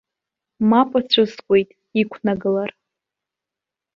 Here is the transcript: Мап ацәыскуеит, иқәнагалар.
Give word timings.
Мап 0.69 0.91
ацәыскуеит, 0.99 1.69
иқәнагалар. 2.01 2.71